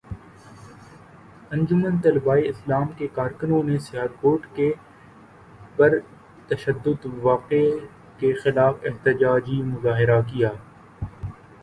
[1.51, 4.71] انجمن طلباء اسلام کے کارکنوں نے سیالکوٹ کے
[5.75, 7.69] پرتشدد واقعے
[8.19, 10.51] کے خلاف احتجاجی مظاہرہ کیا